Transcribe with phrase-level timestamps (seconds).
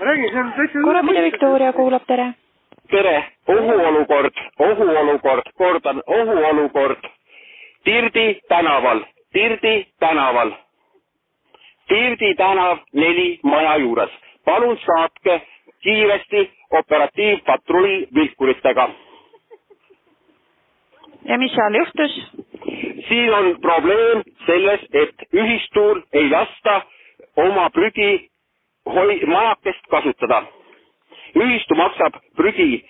[0.00, 0.78] Räägi, see on täitsa.
[0.84, 2.34] korrapidi Viktoria kuulab, tere.
[2.90, 7.02] tere, ohuolukord, ohuolukord, kordan, ohuolukord.
[7.84, 9.00] Tirdi tänaval,
[9.32, 10.50] Tirdi tänaval.
[11.88, 14.10] Tirdi tänav neli maja juures.
[14.44, 15.42] palun saatke
[15.82, 18.88] kiiresti operatiivpatrull vilkuritega.
[21.24, 22.12] ja mis seal juhtus?
[23.08, 26.82] siin on probleem selles, et ühistuul ei lasta
[27.36, 28.30] oma prügi
[28.96, 30.40] hoi-, majakest kasutada.
[31.36, 32.84] ühistu maksab prügi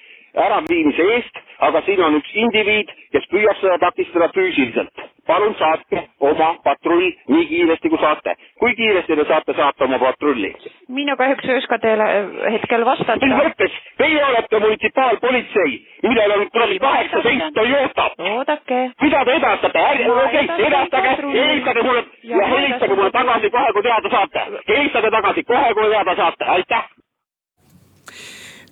[0.46, 5.06] äraviimise eest, aga siin on üks indiviid, kes püüab seda takistada füüsiliselt.
[5.28, 8.32] palun saatke oma patrull nii kiiresti, kui saate.
[8.60, 10.52] kui kiiresti te saate saata oma patrulli?
[10.98, 12.06] mina kahjuks ei oska teile
[12.54, 13.26] hetkel vastata.
[13.26, 18.12] mis mõttes, teie olete munitsipaalpolitsei, millel on kuradi kaheksateist Toyotat.
[18.18, 18.80] oodake.
[19.02, 24.14] mida te edastate, ärge, okei, edastage, helistage mulle ja helistage mulle tagasi kohe, kui teada
[24.16, 24.46] saate.
[24.68, 26.97] helistage tagasi kohe, kui teada saate, aitäh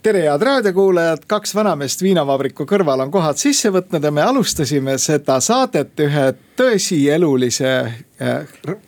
[0.03, 5.41] tere, head raadiokuulajad, kaks vanameest viinavabriku kõrval on kohad sisse võtnud ja me alustasime seda
[5.43, 7.71] saadet ühe tõsielulise
[8.21, 8.47] äh,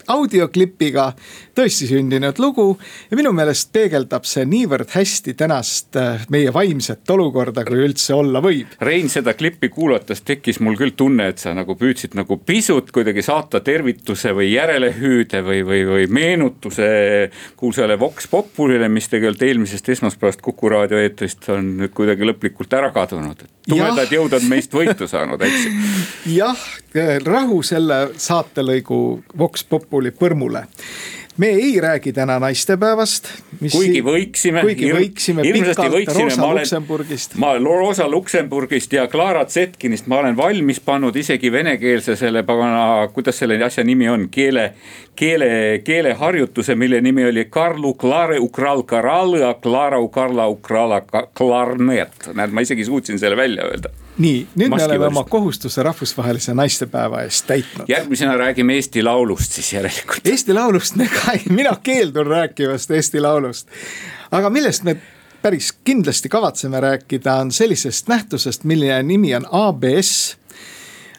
[0.08, 1.12] audioklipiga,
[1.56, 2.78] tõesti sündinud lugu.
[3.11, 8.41] ja minu meelest peegeldab see niivõrd hästi tänast äh, meie vaimset olukorda, kui üldse olla
[8.44, 8.72] võib.
[8.80, 13.22] Rein, seda klippi kuulates tekkis mul küll tunne, et sa nagu püüdsid nagu pisut kuidagi
[13.27, 16.89] saata tervituse või järelehüüde või, või, või meenutuse
[17.56, 22.91] kuulsale Vox Populile, mis tegelikult eelmisest esmaspäevast Kuku raadio eetrist on nüüd kuidagi lõplikult ära
[22.94, 23.44] kadunud.
[23.69, 25.66] tumedad jõud on meist võitu saanud, eks
[26.39, 26.69] jah,
[27.24, 28.98] rahu selle saatelõigu
[29.39, 30.67] Vox Populi põrmule
[31.39, 33.29] me ei räägi täna naistepäevast.
[33.73, 34.61] kuigi võiksime.
[34.61, 35.45] kuigi võiksime.
[35.46, 36.67] hirmsasti võiksime, ma olen,
[37.36, 43.39] ma Rosa Luksemburgist ja Clara Zetkinist ma olen valmis pannud isegi venekeelse selle pagana, kuidas
[43.39, 44.73] selle asja nimi on, keele,
[45.18, 51.02] keele, keeleharjutuse, mille nimi oli Karlu Klare Ukral Karal ja Clara Ukarla Ukrala
[51.34, 52.30] Klarnet.
[52.34, 57.23] näed, ma isegi suutsin selle välja öelda nii, nüüd me oleme oma kohustuse rahvusvahelise naistepäeva
[57.27, 57.89] eest täitnud.
[57.89, 60.27] järgmisena räägime Eesti Laulust siis järelikult.
[60.27, 63.68] Eesti Laulust me ka, mina keeldun rääkimast Eesti Laulust.
[64.30, 64.96] aga millest me
[65.42, 70.36] päris kindlasti kavatseme rääkida, on sellisest nähtusest, mille nimi on ABS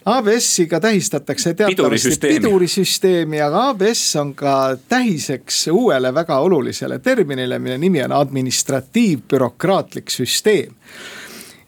[0.05, 8.03] ABS-iga tähistatakse teatavasti pidurisüsteemi, aga ABS on ka tähiseks uuele väga olulisele terminile, mille nimi
[8.03, 10.73] on administratiivbürokraatlik süsteem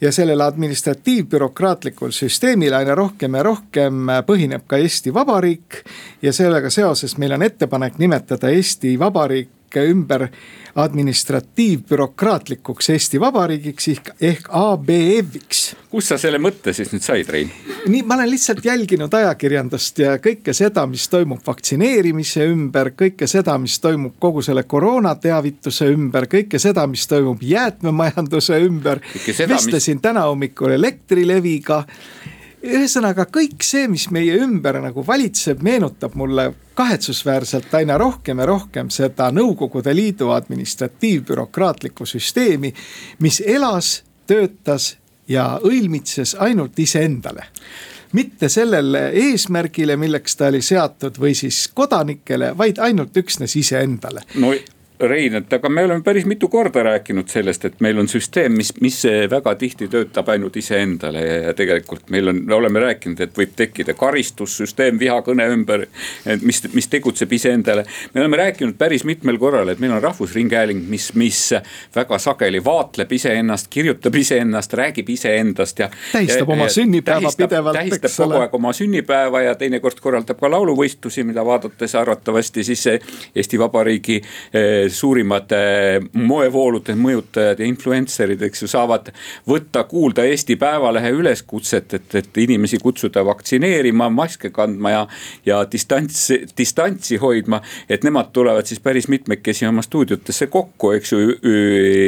[0.01, 5.83] ja sellel administratiivbürokraatlikul süsteemil aina rohkem ja rohkem põhineb ka Eesti Vabariik.
[6.21, 9.49] ja sellega seoses meil on ettepanek nimetada Eesti Vabariik
[9.79, 10.27] ümber
[10.75, 15.75] administratiivbürokraatlikuks Eesti Vabariigiks ehk, ehk ABF-iks.
[15.91, 17.51] kust sa selle mõtte siis nüüd said, Rein?
[17.87, 23.57] nii, ma olen lihtsalt jälginud ajakirjandust ja kõike seda, mis toimub vaktsineerimise ümber, kõike seda,
[23.59, 28.99] mis toimub kogu selle koroonateavituse ümber, kõike seda, mis toimub jäätmemajanduse ümber.
[29.47, 30.03] vestlesin mis...
[30.03, 31.85] täna hommikul Elektrileviga
[32.63, 38.89] ühesõnaga kõik see, mis meie ümber nagu valitseb, meenutab mulle kahetsusväärselt aina rohkem ja rohkem
[38.93, 42.73] seda Nõukogude Liidu administratiivbürokraatlikku süsteemi,
[43.19, 44.95] mis elas, töötas
[45.27, 47.49] ja õilmitses ainult iseendale
[48.11, 54.25] mitte sellele eesmärgile, milleks ta oli seatud või siis kodanikele, vaid ainult üksnes iseendale.
[54.35, 54.51] no
[55.01, 58.69] Rein, et aga me oleme päris mitu korda rääkinud sellest, et meil on süsteem, mis,
[58.81, 63.55] mis väga tihti töötab ainult iseendale ja tegelikult meil on, me oleme rääkinud, et võib
[63.57, 65.87] tekkida karistussüsteem vihakõne ümber.
[66.41, 71.11] mis, mis tegutseb iseendale, me oleme rääkinud päris mitmel korral, et meil on rahvusringhääling, mis,
[71.17, 71.39] mis
[71.95, 75.89] väga sageli vaatleb iseennast, kirjutab iseennast, räägib iseendast ja.
[76.11, 77.77] tähistab ja, oma sünnipäeva tähistab, pidevalt.
[77.79, 82.85] tähistab kogu aeg oma sünnipäeva ja teinekord korraldab ka lauluvõistlusi, mida vaadates arvatavasti siis
[83.35, 85.53] Eesti Vabariigi eh, suurimad
[86.13, 89.11] moevoolude mõjutajad ja influencer'id, eks ju, saavad
[89.49, 95.01] võtta kuulda Eesti Päevalehe üleskutset, et, et inimesi kutsuda vaktsineerima, maske kandma ja,
[95.45, 97.61] ja distants, distantsi hoidma.
[97.89, 101.19] et nemad tulevad siis päris mitmekesi oma stuudiotesse kokku, eks ju,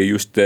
[0.07, 0.39] just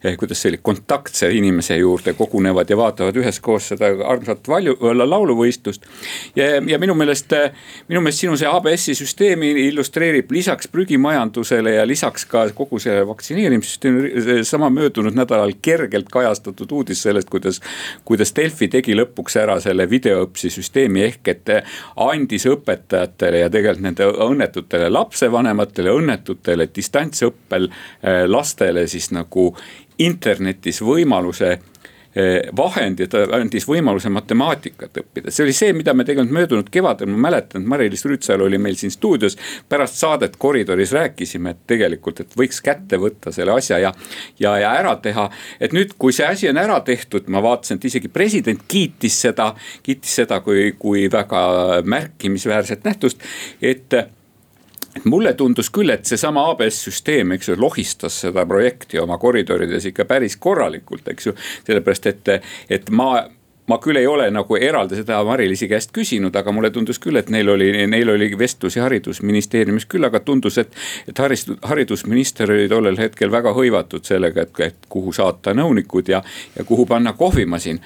[0.00, 5.84] kuidas see oli, kontaktse inimese juurde kogunevad ja vaatavad üheskoos seda armsat valju, lauluvõistlust.
[6.36, 7.34] ja, ja minu meelest,
[7.88, 14.44] minu meelest sinu see ABS-i süsteemi illustreerib lisaks prügimajandusele ja lisaks ka kogu selle vaktsineerimissüsteemi,
[14.48, 17.60] sama möödunud nädalal kergelt kajastatud uudis sellest, kuidas,
[18.04, 21.52] kuidas Delfi tegi lõpuks ära selle videoõpsi süsteemi ehk et
[22.00, 29.50] andis õpetajatele ja tegelikult nende õnnetutele lapsevanematele, õnnetutele distantsõppel eh, lastele siis nagu
[30.00, 31.58] internetis võimaluse
[32.14, 35.30] Eh, vahend ja ta andis võimaluse matemaatikat õppida.
[35.30, 38.74] see oli see, mida me tegelikult möödunud kevadel, ma mäletan, et Mari-Liis Rüütsalu oli meil
[38.74, 39.36] siin stuudios.
[39.68, 43.94] pärast saadet koridoris rääkisime, et tegelikult, et võiks kätte võtta selle asja ja,
[44.40, 45.30] ja, ja ära teha.
[45.60, 49.54] et nüüd, kui see asi on ära tehtud, ma vaatasin, et isegi president kiitis seda,
[49.82, 53.22] kiitis seda kui, kui väga märkimisväärset nähtust,
[53.62, 53.94] et
[54.96, 59.86] et mulle tundus küll, et seesama ABS süsteem, eks ju, lohistas seda projekti oma koridorides
[59.90, 61.36] ikka päris korralikult, eks ju.
[61.66, 62.32] sellepärast, et,
[62.70, 63.12] et ma
[63.70, 67.30] ma küll ei ole nagu eraldi seda Mari-Liisi käest küsinud, aga mulle tundus küll, et
[67.30, 70.74] neil oli, neil oli vestlusi haridusministeeriumis küll, aga tundus, et.
[71.08, 76.22] et haris, haridusminister oli tollel hetkel väga hõivatud sellega, et, et kuhu saata nõunikud ja,
[76.56, 77.78] ja kuhu panna kohvimasin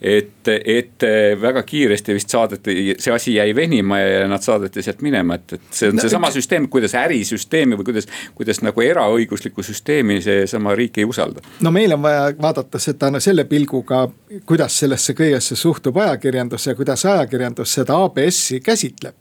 [0.00, 1.04] et, et
[1.40, 5.66] väga kiiresti vist saadeti, see asi jäi venima ja nad saadeti sealt minema, et, et
[5.76, 11.02] see on no, seesama süsteem, kuidas ärisüsteemi või kuidas, kuidas nagu eraõiguslikku süsteemi seesama riik
[11.02, 11.44] ei usalda.
[11.60, 14.06] no meil on vaja vaadata seda no, selle pilguga,
[14.48, 19.14] kuidas sellesse kõigesse suhtub ajakirjandus ja kuidas ajakirjandus seda ABS-i käsitleb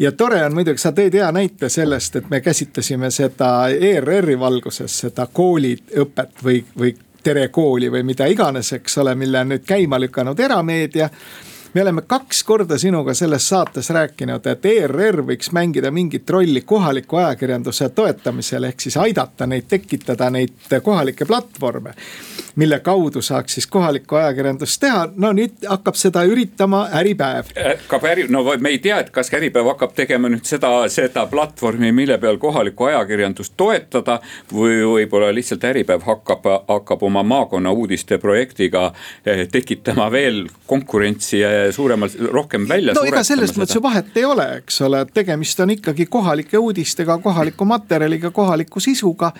[0.00, 4.96] ja tore on muidugi, sa tõid hea näite sellest, et me käsitlesime seda ERR-i valguses,
[5.04, 9.98] seda kooliõpet või, või Tere kooli või mida iganes, eks ole, mille on nüüd käima
[10.00, 11.10] lükanud erameedia
[11.74, 17.20] me oleme kaks korda sinuga selles saates rääkinud, et ERR võiks mängida mingit rolli kohaliku
[17.22, 21.94] ajakirjanduse toetamisel, ehk siis aidata neid tekitada neid kohalikke platvorme.
[22.60, 27.52] Mille kaudu saaks siis kohalikku ajakirjandust teha, no nüüd hakkab seda üritama Äripäev.
[27.56, 31.92] hakkab äri, no me ei tea, et kas Äripäev hakkab tegema nüüd seda, seda platvormi,
[31.96, 34.18] mille peal kohalikku ajakirjandust toetada.
[34.52, 38.90] või võib-olla lihtsalt Äripäev hakkab, hakkab oma maakonna uudiste projektiga
[39.24, 42.94] eh, tekitama veel konkurentsi ja suuremalt, rohkem välja.
[42.94, 46.58] no ega selles mõttes ju vahet ei ole, eks ole, et tegemist on ikkagi kohalike
[46.58, 49.32] uudistega, kohaliku materjaliga, kohaliku sisuga.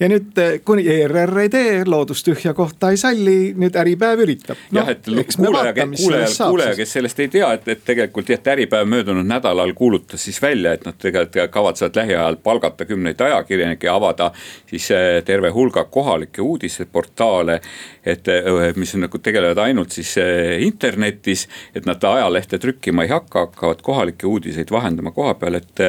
[0.00, 2.22] ja nüüd, eh, kuni ERR ei tee, loodus
[2.52, 4.80] tühja kohta ei salli, nüüd Äripäev üritab no,.
[4.80, 5.06] jah, et
[5.36, 9.72] kuulaja, kuulaja, kuulaja, kes sellest ei tea, et, et tegelikult jah, et Äripäev möödunud nädalal
[9.74, 14.30] kuulutas siis välja, et nad tegelikult kavatsevad lähiajal palgata kümneid ajakirjanikke ja avada
[14.70, 17.60] siis eh, terve hulga kohalikke uudiseportaale.
[18.04, 20.16] Et eh, mis nagu tegelevad ainult siis
[20.64, 25.86] internetis et nad ajalehte trükkima ei hakka, hakkavad kohalikke uudiseid vahendama koha peal, et.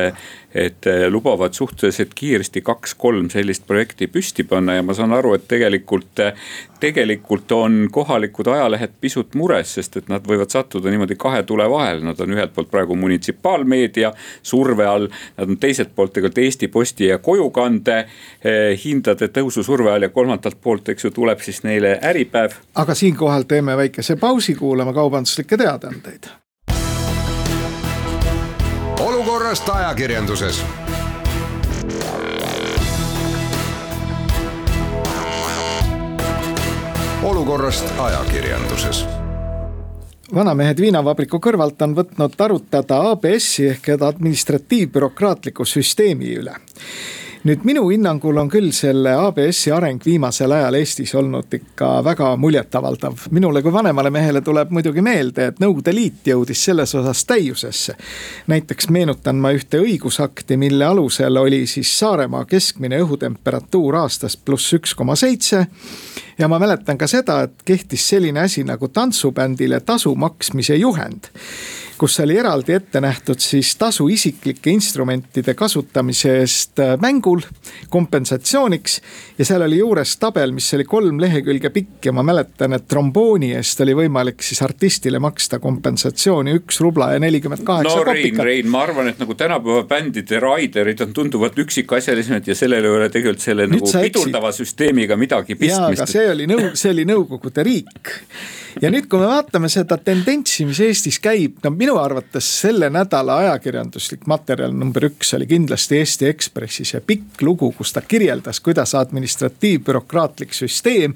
[0.54, 6.21] et lubavad suhteliselt kiiresti kaks-kolm sellist projekti püsti panna ja ma saan aru, et tegelikult.
[6.83, 12.04] tegelikult on kohalikud ajalehed pisut mures, sest et nad võivad sattuda niimoodi kahe tule vahele,
[12.06, 14.12] nad on ühelt poolt praegu munitsipaalmeedia
[14.44, 15.07] surve all.
[15.38, 20.12] Nad on teiselt poolt tegelikult Eesti Posti ja kojukande eh, hindade tõusu surve all ja
[20.13, 22.51] kolmandalt poolt, eks ju, tuleb siis neile Äripäev.
[22.75, 26.23] aga siinkohal teeme väikese pausi, kuulame kaubanduslikke teadaandeid.
[29.00, 30.65] olukorrast ajakirjanduses
[37.23, 39.05] olukorrast ajakirjanduses
[40.35, 46.55] vanamehed viinavabriku kõrvalt on võtnud arutada ABS-i ehk administratiivbürokraatliku süsteemi üle
[47.43, 53.25] nüüd minu hinnangul on küll selle ABS-i areng viimasel ajal Eestis olnud ikka väga muljetavaldav.
[53.31, 57.95] minule kui vanemale mehele tuleb muidugi meelde, et Nõukogude Liit jõudis selles osas täiusesse.
[58.47, 64.95] näiteks meenutan ma ühte õigusakti, mille alusel oli siis Saaremaa keskmine õhutemperatuur aastas pluss üks
[64.95, 65.67] koma seitse
[66.38, 71.27] ja ma mäletan ka seda, et kehtis selline asi nagu tantsubändile tasu maksmise juhend
[72.03, 77.39] kus oli eraldi ette nähtud siis tasu isiklike instrumentide kasutamise eest äh, mängul
[77.89, 78.98] kompensatsiooniks.
[79.38, 83.53] ja seal oli juures tabel, mis oli kolm lehekülge pikk ja ma mäletan, et trombooni
[83.55, 88.43] eest oli võimalik siis artistile maksta kompensatsiooni üks rubla ja nelikümmend kaheksa no, kopikat.
[88.43, 92.98] Rein, Rein, ma arvan, et nagu tänapäeva bändide raiderid on tunduvalt üksikasjalisemad ja sellel ei
[92.98, 96.03] ole tegelikult selle Nüüd nagu pidurdava süsteemiga midagi pistmist.
[96.12, 98.12] see oli nõu-, see oli Nõukogude riik.
[98.83, 102.88] ja nüüd, kui me vaatame seda tendentsi, mis Eestis käib, no minu minu arvates selle
[102.89, 108.59] nädala ajakirjanduslik materjal number üks oli kindlasti Eesti Ekspressis ja pikk lugu, kus ta kirjeldas,
[108.65, 111.13] kuidas administratiivbürokraatlik süsteem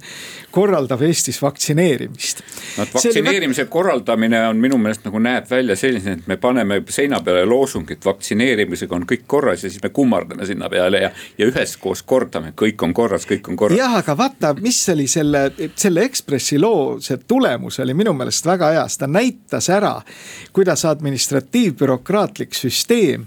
[0.52, 2.44] korraldab Eestis vaktsineerimist.
[2.78, 3.72] no vaktsineerimise väga...
[3.72, 8.96] korraldamine on minu meelest nagu näeb välja selline, et me paneme seina peale loosungit vaktsineerimisega
[8.96, 12.94] on kõik korras ja siis me kummardame sinna peale ja, ja üheskoos kordame, kõik on
[12.94, 13.80] korras, kõik on korras.
[13.80, 18.72] jah, aga vaata, mis oli selle, selle Ekspressi loo, see tulemus oli minu meelest väga
[18.78, 19.96] hea, sest ta näitas ära,
[20.54, 23.26] kuidas administratiivbürokraatlik süsteem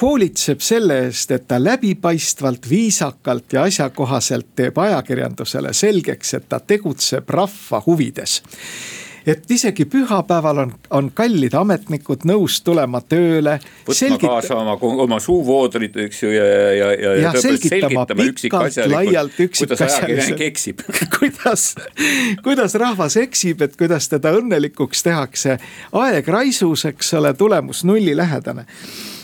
[0.00, 7.30] hoolitseb selle eest, et ta läbipaistvalt, viisakalt ja asjakohaselt teeb ajakirjandusele selgeks, et ta tegutseb
[7.30, 8.40] rahva huvides
[9.26, 13.58] et isegi pühapäeval on, on kallid ametnikud nõus tulema tööle.
[13.84, 14.26] võtma selgit...
[14.26, 18.06] kaasa oma, oma suuvoodrit, eks ju, ja, ja, ja, ja, ja selgitama
[18.90, 20.82] laialt, üksikasjalikult eksib
[21.18, 21.74] kuidas,
[22.44, 25.58] kuidas rahvas eksib, et kuidas teda õnnelikuks tehakse.
[25.92, 28.66] aeg raisus, eks ole, tulemus nullilähedane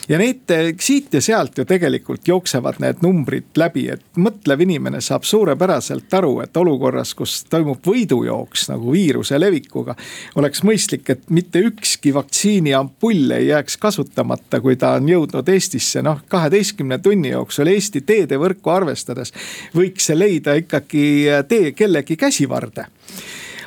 [0.09, 5.25] ja neid siit ja sealt ju tegelikult jooksevad need numbrid läbi, et mõtlev inimene saab
[5.27, 9.95] suurepäraselt aru, et olukorras, kus toimub võidujooks nagu viiruse levikuga.
[10.35, 16.23] oleks mõistlik, et mitte ükski vaktsiiniampull ei jääks kasutamata, kui ta on jõudnud Eestisse, noh
[16.27, 19.33] kaheteistkümne tunni jooksul Eesti teedevõrku arvestades.
[19.75, 22.87] võiks see leida ikkagi tee kellegi käsivarde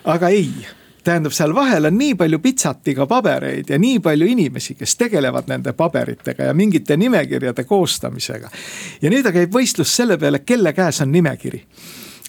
[0.04, 4.96] aga ei tähendab, seal vahel on nii palju pitsatiga pabereid ja nii palju inimesi, kes
[5.00, 8.50] tegelevad nende paberitega ja mingite nimekirjade koostamisega.
[9.02, 11.64] ja nüüd käib võistlus selle peale, kelle käes on nimekiri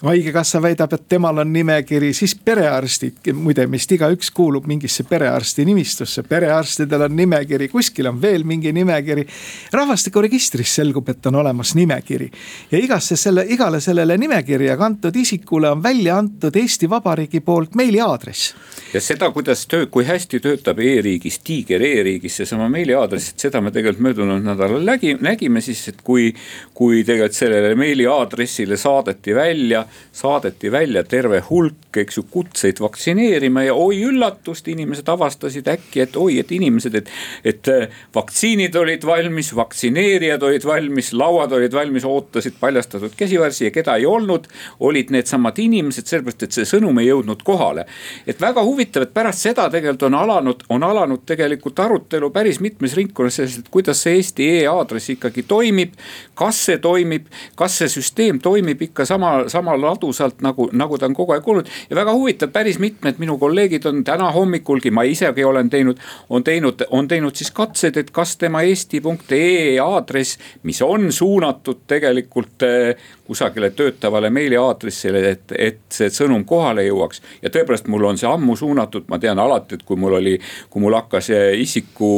[0.05, 6.23] haigekassa väidab, et temal on nimekiri, siis perearstid, muide meist igaüks kuulub mingisse perearsti nimistusse,
[6.27, 9.25] perearstidel on nimekiri, kuskil on veel mingi nimekiri.
[9.71, 12.31] rahvastikuregistris selgub, et on olemas nimekiri
[12.71, 18.55] ja igasse selle, igale sellele nimekirja kantud isikule on välja antud Eesti Vabariigi poolt meiliaadress.
[18.93, 23.71] ja seda, kuidas töö, kui hästi töötab e-riigis, tiiger e-riigis seesama meiliaadress, et seda me
[23.71, 26.33] tegelikult möödunud nädalal nägime, nägime siis, et kui,
[26.73, 33.73] kui tegelikult sellele meiliaadressile saadeti välja saadeti välja terve hulk, eks ju, kutseid vaktsineerima ja
[33.73, 37.11] oi üllatust, inimesed avastasid äkki, et oi, et inimesed, et.
[37.43, 43.71] et äh, vaktsiinid olid valmis, vaktsineerijad olid valmis, lauad olid valmis, ootasid paljastatud käsivarsi ja
[43.71, 44.47] keda ei olnud.
[44.79, 47.85] olid needsamad inimesed, sellepärast et see sõnum ei jõudnud kohale.
[48.27, 52.95] et väga huvitav, et pärast seda tegelikult on alanud, on alanud tegelikult arutelu päris mitmes
[52.95, 55.93] ringkonnas sellest, et kuidas see Eesti e-aadress ikkagi toimib.
[56.35, 61.15] kas see toimib, kas see süsteem toimib ikka sama, samal ladusalt nagu, nagu ta on
[61.17, 61.69] kogu aeg olnud.
[61.89, 66.43] ja väga huvitav, päris mitmed minu kolleegid on täna hommikulgi, ma isegi olen teinud, on
[66.43, 72.95] teinud, on teinud siis katsed, et kas tema eesti.ee aadress, mis on suunatud tegelikult eh,
[73.31, 77.21] kusagile töötavale meiliaadressile, et, et see sõnum kohale jõuaks.
[77.41, 80.33] ja tõepoolest, mul on see ammu suunatud, ma tean alati, et kui mul oli,
[80.69, 82.09] kui mul hakkas isiku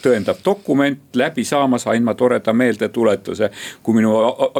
[0.00, 3.50] tõendav dokument läbi saama, sain ma toreda meeldetuletuse.
[3.82, 4.14] kui minu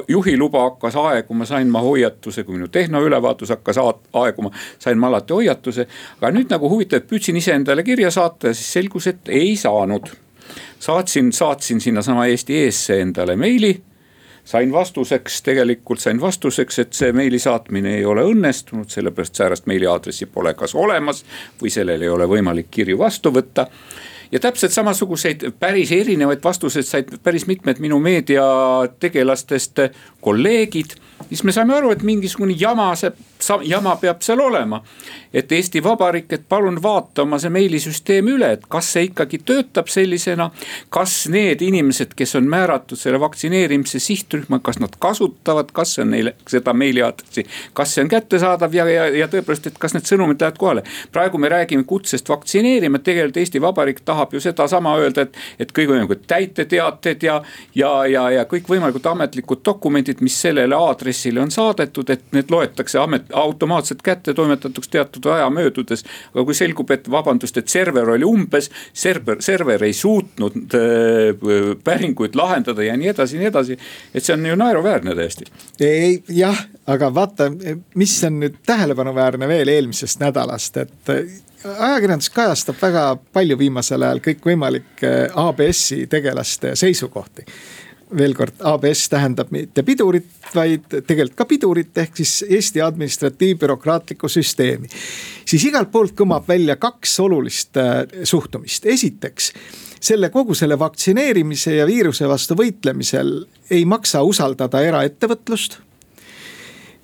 [0.09, 5.87] juhiluba hakkas aeguma, sain ma hoiatuse, kui minu tehnoülevaatus hakkas aeguma, sain ma alati hoiatuse.
[6.21, 10.13] aga nüüd nagu huvitav, püüdsin iseendale kirja saata ja siis selgus, et ei saanud.
[10.79, 13.73] saatsin, saatsin sinnasama Eesti Eesse endale meili
[14.45, 20.27] sain vastuseks, tegelikult sain vastuseks, et see meili saatmine ei ole õnnestunud, sellepärast säärast meiliaadressi
[20.27, 21.25] pole kas olemas
[21.61, 23.69] või sellel ei ole võimalik kirju vastu võtta.
[24.33, 29.85] Ja täpselt samasuguseid päris erinevaid vastuseid said päris mitmed minu meediategelastest
[30.25, 30.97] kolleegid.
[31.29, 33.13] Siis me saime aru, et mingisugune jama, see
[33.65, 34.83] jama peab seal olema.
[35.33, 39.89] et Eesti Vabariik, et palun vaata oma see meilisüsteem üle, et kas see ikkagi töötab
[39.89, 40.51] sellisena.
[40.91, 46.11] kas need inimesed, kes on määratud selle vaktsineerimise sihtrühma, kas nad kasutavad, kas see on
[46.11, 50.41] neile seda meiliaadressi, kas see on kättesaadav ja, ja, ja tõepoolest, et kas need sõnumid
[50.41, 50.83] lähevad kohale.
[51.13, 56.27] praegu me räägime kutsest vaktsineerima, tegelikult Eesti Vabariik tahab ju sedasama öelda, et, et kõikvõimalikud
[56.27, 57.43] täiteteated ja,
[57.75, 63.32] ja, ja, ja kõikvõimalikud ametlikud dokumendid, mis sellele aadressile on saadetud, et need loetakse amet,
[63.33, 66.05] automaatselt kätte toimetatuks teatud aja möödudes.
[66.35, 72.35] aga kui selgub, et vabandust, et server oli umbes, server, server ei suutnud äh, päringuid
[72.39, 73.79] lahendada ja nii edasi ja nii edasi.
[74.15, 75.45] et see on ju naeruväärne täiesti.
[75.81, 77.51] ei jah, aga vaata,
[77.95, 81.23] mis on nüüd tähelepanuväärne veel eelmisest nädalast, et äh,
[81.79, 85.13] ajakirjandus kajastab väga palju viimasel ajal kõikvõimalike
[85.45, 87.47] ABS-i tegelaste seisukohti
[88.19, 94.89] veel kord, ABS tähendab mitte pidurit, vaid tegelikult ka pidurit, ehk siis Eesti administratiivbürokraatlikku süsteemi.
[95.45, 99.53] siis igalt poolt kõmab välja kaks olulist äh, suhtumist, esiteks
[100.03, 103.33] selle kogu selle vaktsineerimise ja viiruse vastu võitlemisel
[103.71, 105.79] ei maksa usaldada eraettevõtlust.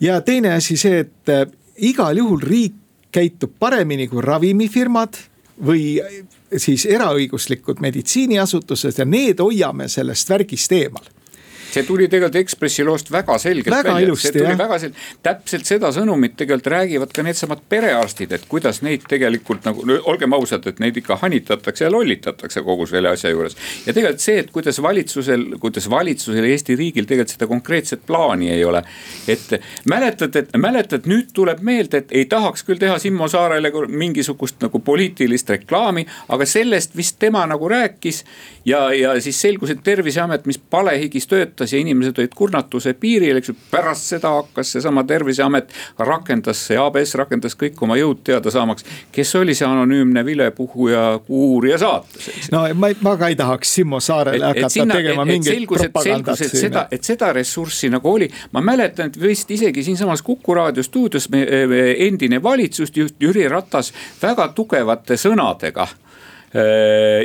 [0.00, 1.46] ja teine asi see, et äh,
[1.76, 2.74] igal juhul riik
[3.12, 5.16] käitub paremini kui ravimifirmad
[5.64, 5.98] või
[6.56, 11.04] siis eraõiguslikud meditsiiniasutused ja need hoiame sellest värgist eemal
[11.72, 14.58] see tuli tegelikult Ekspressi loost väga selgelt väga välja, see tuli jah.
[14.58, 19.84] väga selgelt, täpselt seda sõnumit tegelikult räägivad ka needsamad perearstid, et kuidas neid tegelikult nagu,
[20.10, 23.56] olgem ausad, et neid ikka hanitatakse ja lollitatakse kogu selle asja juures.
[23.86, 28.50] ja tegelikult see, et kuidas valitsusel, kuidas valitsusel ja Eesti riigil tegelikult seda konkreetset plaani
[28.54, 28.82] ei ole.
[29.28, 34.62] et mäletad, et mäletad, nüüd tuleb meelde, et ei tahaks küll teha Simmo Saarele mingisugust
[34.64, 38.24] nagu poliitilist reklaami, aga sellest vist tema nagu rääkis.
[38.64, 41.26] ja, ja siis selgus, et terviseamet, mis palehigis
[41.58, 43.54] töötas ja inimesed olid kurnatuse piiril, eks ju.
[43.70, 48.84] pärast seda hakkas seesama terviseamet rakendas, see ABS rakendas kõik oma jõud teada saamaks.
[49.12, 52.50] kes oli see anonüümne vilepuhuja, uurija saates.
[52.52, 56.38] no ma, ma ka ei tahaks Simmo Saarele hakata sinna, tegema et, mingit selgus, propagandat
[56.38, 58.30] selgus, et seda, et seda ressurssi nagu oli.
[58.52, 61.46] ma mäletan, et vist isegi siinsamas Kuku raadio stuudios me,
[62.06, 65.88] endine valitsusjuht Jüri Ratas väga tugevate sõnadega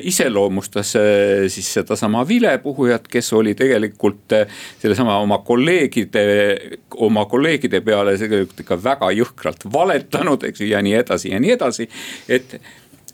[0.03, 1.03] iseloomustas äh,
[1.47, 4.47] siis sedasama vilepuhujat, kes oli tegelikult äh,
[4.81, 6.25] sellesama oma kolleegide,
[6.95, 11.55] oma kolleegide peale tegelikult ikka väga jõhkralt valetanud, eks ju, ja nii edasi ja nii
[11.55, 11.89] edasi.
[12.27, 12.59] et,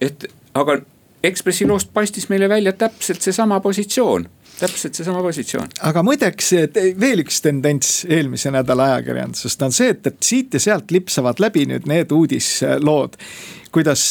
[0.01, 0.81] et aga
[1.19, 4.23] Ekspressi loost paistis meile välja täpselt seesama positsioon
[4.59, 5.67] täpselt seesama positsioon.
[5.87, 6.51] aga muideks
[6.99, 11.65] veel üks tendents eelmise nädala ajakirjandusest on see, et, et siit ja sealt lipsavad läbi
[11.69, 13.19] nüüd need uudislood
[13.71, 14.03] kuidas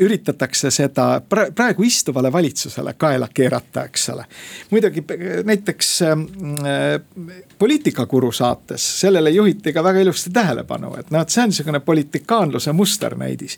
[0.00, 4.24] üritatakse seda praegu istuvale valitsusele kaela keerata, eks ole.
[4.70, 5.04] muidugi
[5.44, 6.16] näiteks äh,
[7.58, 12.72] poliitikakuru saates, sellele juhiti ka väga ilusti tähelepanu, et noh, et see on niisugune politikaanluse
[12.72, 13.56] musternäidis.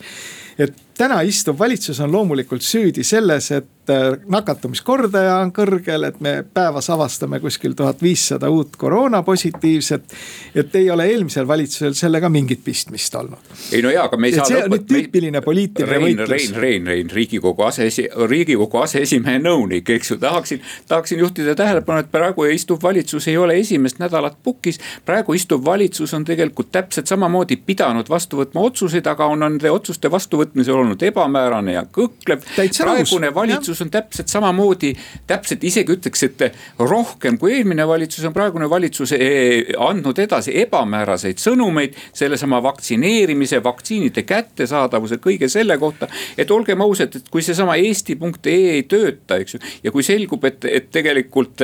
[0.59, 6.35] et täna istuv valitsus on loomulikult süüdi selles, et äh, nakatumiskordaja on kõrgel, et me
[6.55, 10.15] päevas avastame kuskil tuhat viissada uut koroonapositiivset.
[10.55, 13.55] et ei ole eelmisel valitsusel sellega mingit pistmist olnud.
[13.73, 16.31] ei no jaa, aga me ei saa lõput-, tüüpiline poliitiline Rein, võitlus.
[16.31, 22.11] Rein, Rein, Rein, riigikogu aseesi-, riigikogu aseesimehe nõunik, eks ju, tahaksin, tahaksin juhtida tähelepanu, et
[22.13, 24.81] praegu istuv valitsus ei ole esimest nädalat pukis.
[25.05, 30.11] praegu istuv valitsus on tegelikult täpselt samamoodi pidanud vastu võtma otsuseid, aga on nende otsuste
[30.11, 32.45] vastuvõtmisel olnud ebamäärane ja kõhklev.
[32.79, 34.95] praegune valitsus on täpselt samamoodi,
[35.27, 36.47] täpselt isegi ütleks, et
[36.79, 44.23] rohkem kui eelmine valitsus on praegune valitsus eh, andnud edasi ebamääraseid sõnumeid sellesama vaktsineerimise, vaktsiinide
[44.23, 46.09] kättesaadavuse kättesaadavuse, kõige selle kohta.
[46.39, 50.65] et olgem ausad, et kui seesama eesti.ee ei tööta, eks ju, ja kui selgub, et,
[50.65, 51.61] et tegelikult.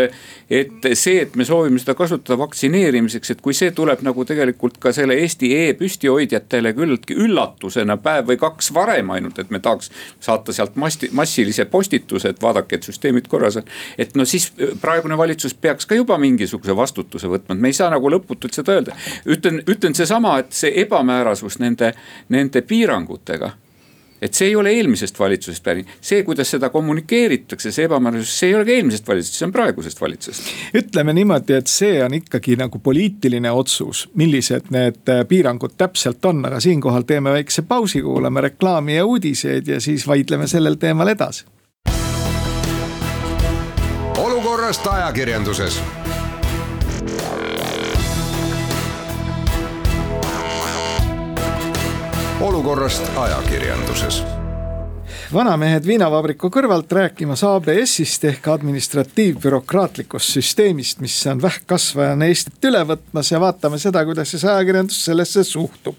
[0.51, 4.93] et see, et me soovime seda kasutada vaktsineerimiseks, et kui see tuleb nagu tegelikult ka
[4.93, 9.91] selle Eesti.ee püstihoidjatele küllaltki üllatusena päev või kaks varem ainult, et me tahaks
[10.21, 13.65] saata sealt masti, massilise postituse, et vaadake, et süsteemid korras on.
[13.99, 17.91] et no siis praegune valitsus peaks ka juba mingisuguse vastutuse võtma, et me ei saa
[17.91, 18.97] nagu lõputult seda öelda.
[19.27, 21.93] ütlen, ütlen seesama, et see ebamäärasus nende,
[22.29, 23.16] nende piirangutega
[24.23, 28.55] et see ei ole eelmisest valitsusest pärit, see, kuidas seda kommunikeeritakse, see ebamäärasus, see ei
[28.57, 30.53] ole ka eelmisest valitsusest, see on praegusest valitsusest.
[30.81, 36.45] ütleme niimoodi, et see on ikkagi nagu poliitiline otsus, millised need äh, piirangud täpselt on,
[36.49, 41.45] aga siinkohal teeme väikse pausi, kuulame reklaami ja uudiseid ja siis vaidleme sellel teemal edasi.
[44.17, 45.81] olukorrast ajakirjanduses
[52.47, 54.21] olukorrast ajakirjanduses
[55.33, 63.41] vanamehed viinavabriku kõrvalt rääkimas ABS-ist ehk administratiivbürokraatlikust süsteemist, mis on vähkkasvajana Eestit üle võtmas ja
[63.43, 65.99] vaatame seda, kuidas siis ajakirjandus sellesse suhtub.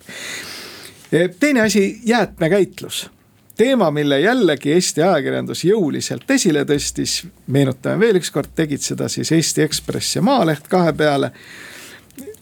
[1.40, 3.10] teine asi, jäätmekäitlus
[3.58, 9.66] teema, mille jällegi Eesti ajakirjandus jõuliselt esile tõstis, meenutame veel ükskord, tegid seda siis Eesti
[9.68, 11.32] Ekspress ja Maaleht kahe peale.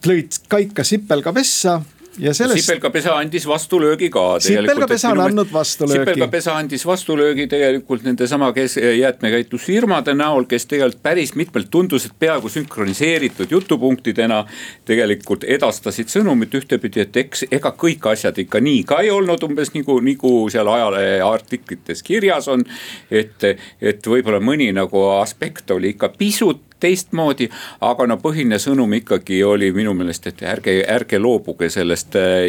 [0.05, 1.81] lõid kaika sipelga pessa
[2.19, 2.65] ja sellest.
[2.65, 4.39] sipelgapesa andis vastulöögi ka.
[4.39, 5.99] sipelgapesa on andnud vastulöögi.
[5.99, 12.49] sipelgapesa andis vastulöögi tegelikult nendesama kes jäätmekäitlusfirmade näol, kes tegelikult päris mitmelt tundus, et peaaegu
[12.49, 14.45] sünkroniseeritud jutupunktidena.
[14.85, 19.73] tegelikult edastasid sõnumit ühtepidi, et eks ega kõik asjad ikka nii ka ei olnud umbes
[19.75, 22.63] nagu, nagu seal ajalehe artiklites kirjas on.
[23.11, 23.43] et,
[23.81, 27.49] et võib-olla mõni nagu aspekt oli ikka pisut teistmoodi.
[27.81, 32.45] aga no põhiline sõnum ikkagi oli minu meelest, et ärge, ärge loobuge sellest äh,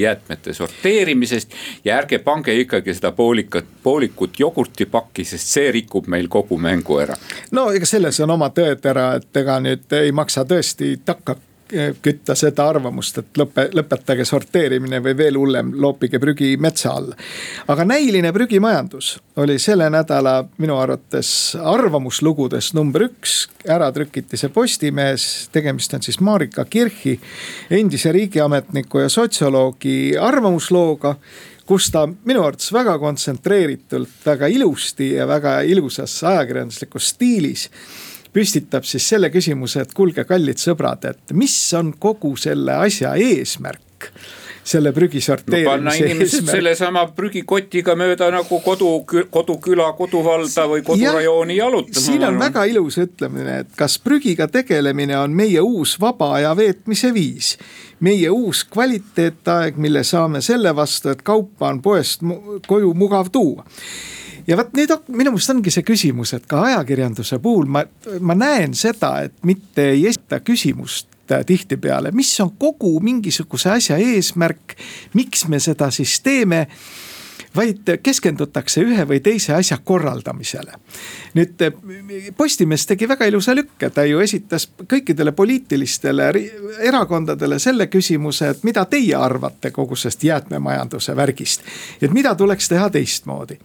[0.00, 1.54] jäätmete sorteerimisest.
[1.84, 7.16] ja ärge pange ikkagi seda poolikat, poolikut jogurtipakki, sest see rikub meil kogu mängu ära.
[7.50, 11.36] no ega selles on oma tõetera, et ega nüüd ei maksa tõesti takka
[12.02, 17.16] kütta seda arvamust, et lõpe, lõpetage sorteerimine või veel hullem, loopige prügi metsa alla.
[17.68, 23.48] aga näiline prügimajandus oli selle nädala minu arvates arvamuslugudes number üks.
[23.68, 27.18] ära trükiti see Postimehes, tegemist on siis Marika Kirchi,
[27.70, 31.16] endise riigiametniku ja sotsioloogi arvamuslooga
[31.68, 37.68] kus ta minu arvates väga kontsentreeritult, väga ilusti ja väga ilusas ajakirjanduslikus stiilis
[38.32, 44.12] püstitab siis selle küsimuse, et kuulge, kallid sõbrad, et mis on kogu selle asja eesmärk
[44.68, 48.90] selle prügi sorteerimise no, panna inimesed sellesama prügikotiga mööda nagu kodu,
[49.32, 52.02] koduküla, koduvalda või kodurajooni ja, jalutama.
[52.04, 57.12] siin on väga ilus ütlemine, et kas prügiga tegelemine on meie uus vaba aja veetmise
[57.14, 57.56] viis.
[58.00, 62.22] meie uus kvaliteetaeg, mille saame selle vastu, et kaupa on poest
[62.66, 63.64] koju mugav tuua
[64.48, 67.84] ja vot nüüd minu meelest ongi see küsimus, et ka ajakirjanduse puhul ma,
[68.20, 73.96] ma näen seda, et mitte ei esita küsimust Äh, tihtipeale, mis on kogu mingisuguse asja
[73.96, 74.72] eesmärk,
[75.14, 76.62] miks me seda siis teeme
[77.56, 80.72] vaid keskendutakse ühe või teise asja korraldamisele.
[81.36, 86.32] nüüd äh, Postimees tegi väga ilusa lükke, ta ju esitas kõikidele poliitilistele
[86.88, 91.60] erakondadele selle küsimuse, et mida teie arvate kogu sellest jäätmemajanduse värgist.
[92.00, 93.60] et mida tuleks teha teistmoodi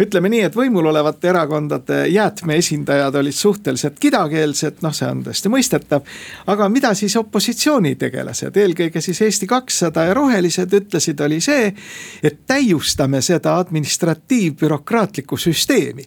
[0.00, 6.02] ütleme nii, et võimul olevate erakondade jäätmeesindajad olid suhteliselt kidakeelsed, noh, see on tõesti mõistetav.
[6.50, 11.74] aga mida siis opositsioonitegelased, eelkõige siis Eesti kakssada ja rohelised ütlesid, oli see,
[12.22, 16.04] et täiustame seda administratiivbürokraatlikku süsteemi.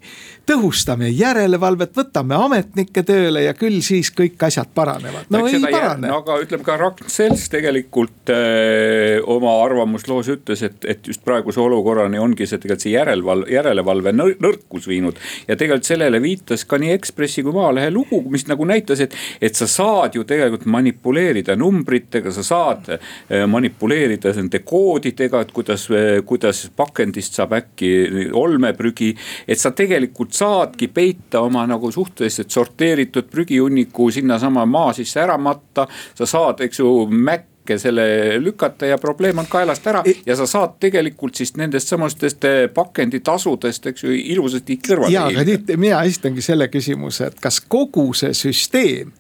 [0.47, 5.27] tõhustame järelevalvet, võtame ametnikke tööle ja küll siis kõik asjad paranevad.
[5.29, 6.07] no Eks ei parane.
[6.07, 11.59] no aga ütleme ka Ragn Selts tegelikult öö, oma arvamusloos ütles, et, et just praeguse
[11.59, 15.15] olukorrani ongi see tegelikult see järelevalve, järelevalve järelevalve nõrkus viinud.
[15.47, 19.55] ja tegelikult sellele viitas ka nii Ekspressi kui Maalehe lugu, mis nagu näitas, et, et
[19.55, 26.21] sa saad ju tegelikult manipuleerida numbritega, sa saad eh, manipuleerida nende koodidega, et kuidas, eh,
[26.25, 29.15] kuidas pakendist saab äkki olmeprügi.
[29.47, 35.87] et sa tegelikult saadki peita oma nagu suhteliselt sorteeritud prügihunniku sinnasama maa sisse ära matta.
[36.15, 40.47] sa saad, eks ju, Mac hetke selle lükata ja probleem on kaelast ära ja sa
[40.47, 45.11] saad tegelikult siis nendest samastest eh, pakenditasudest, eks ju, ilusasti kõrvale.
[45.13, 49.11] ja, aga nüüd mina esitangi selle küsimuse, et kas kogu see süsteem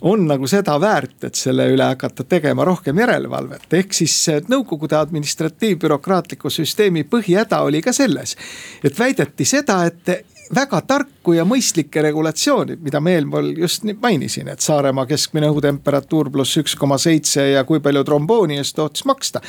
[0.00, 4.14] on nagu seda väärt, et selle üle hakata tegema rohkem järelevalvet, ehk siis
[4.48, 8.36] nõukogude administratiivbürokraatliku süsteemi põhihäda oli ka selles.
[8.84, 14.60] et väideti seda, et väga tarku ja mõistlikke regulatsioone, mida ma eelpool just mainisin, et
[14.64, 19.40] Saaremaa keskmine õhutemperatuur pluss üks koma seitse ja kui palju trombooni eest tohtis maksta.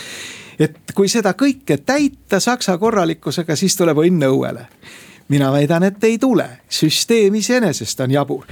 [0.59, 4.67] et kui seda kõike täita saksa korralikkusega, siis tuleb õnn õuele.
[5.29, 8.45] Mina väidan, et ei tule, süsteem iseenesest on jabur.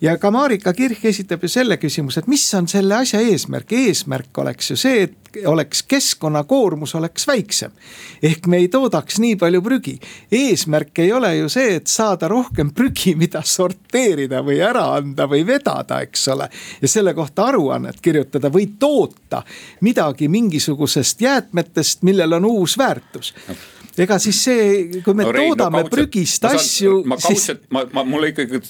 [0.00, 4.38] Ja ka Marika Kirch esitab ju selle küsimuse, et mis on selle asja eesmärk, eesmärk
[4.42, 7.70] oleks ju see, et oleks keskkonnakoormus oleks väiksem.
[8.22, 9.98] ehk me ei toodaks nii palju prügi,
[10.32, 15.46] eesmärk ei ole ju see, et saada rohkem prügi, mida sorteerida või ära anda või
[15.46, 16.48] vedada, eks ole.
[16.82, 19.42] ja selle kohta aruannet kirjutada või toota
[19.80, 23.34] midagi mingisugusest jäätmetest, millel on uus väärtus
[23.98, 27.02] ega siis see, kui me no, Rein, toodame no, kaudselt, prügist asju.
[27.06, 28.60] ma kaudselt siis..., ma, ma, mulle ikkagi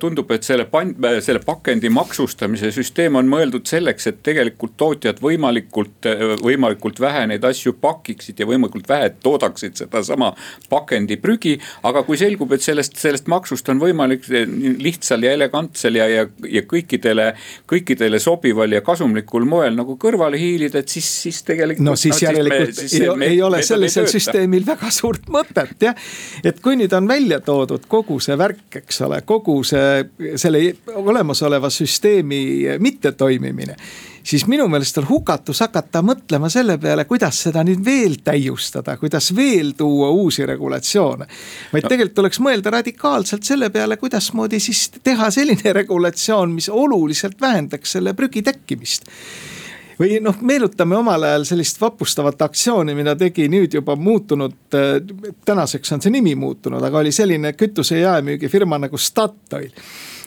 [0.00, 6.08] tundub, et selle pan-, selle pakendi maksustamise süsteem on mõeldud selleks, et tegelikult tootjad võimalikult,
[6.42, 10.32] võimalikult vähe neid asju pakiksid ja võimalikult vähe toodaksid sedasama
[10.70, 11.58] pakendiprügi.
[11.82, 14.26] aga kui selgub, et sellest, sellest maksust on võimalik
[14.80, 17.30] lihtsal ja elegantsel ja, ja, ja kõikidele,
[17.70, 21.86] kõikidele sobival ja kasumlikul moel nagu kõrvale hiilida, et siis, siis tegelikult.
[21.86, 25.28] no siis no, järelikult siis me, siis ei, me, ei ole sellisel süsteemil väga suurt
[25.32, 25.96] mõtet jah.
[26.44, 30.62] et kui nüüd on välja toodud kogu see värk, eks ole, kogu see, selle
[30.94, 32.40] olemasoleva süsteemi
[32.78, 33.76] mittetoimimine
[34.22, 39.30] siis minu meelest on hukatus hakata mõtlema selle peale, kuidas seda nüüd veel täiustada, kuidas
[39.36, 41.26] veel tuua uusi regulatsioone.
[41.72, 47.96] vaid tegelikult tuleks mõelda radikaalselt selle peale, kuidasmoodi siis teha selline regulatsioon, mis oluliselt vähendaks
[47.96, 49.08] selle prügi tekkimist
[50.00, 54.94] või noh, meenutame omal ajal sellist vapustavat aktsiooni, mida tegi nüüd juba muutunud, äh,
[55.44, 59.70] tänaseks on see nimi muutunud, aga oli selline kütuse jaemüügifirma nagu Statoil.